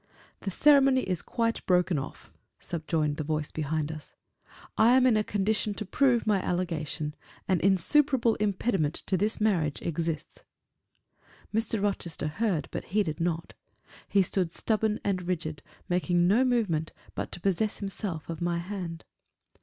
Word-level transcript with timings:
"The 0.39 0.49
ceremony 0.49 1.01
is 1.03 1.21
quite 1.21 1.63
broken 1.67 1.99
off," 1.99 2.31
subjoined 2.59 3.17
the 3.17 3.23
voice 3.23 3.51
behind 3.51 3.91
us. 3.91 4.15
"I 4.75 4.93
am 4.97 5.05
in 5.05 5.15
a 5.15 5.23
condition 5.23 5.75
to 5.75 5.85
prove 5.85 6.25
my 6.25 6.41
allegation; 6.41 7.13
an 7.47 7.59
insuperable 7.59 8.33
impediment 8.37 8.95
to 8.95 9.15
this 9.15 9.39
marriage 9.39 9.79
exists." 9.83 10.41
Mr. 11.53 11.79
Rochester 11.83 12.29
heard, 12.29 12.67
but 12.71 12.85
heeded 12.85 13.19
not; 13.19 13.53
he 14.09 14.23
stood 14.23 14.49
stubborn 14.49 14.99
and 15.03 15.27
rigid; 15.27 15.61
making 15.87 16.27
no 16.27 16.43
movement 16.43 16.93
but 17.13 17.31
to 17.33 17.39
possess 17.39 17.77
himself 17.77 18.27
of 18.27 18.41
my 18.41 18.57
hand. 18.57 19.05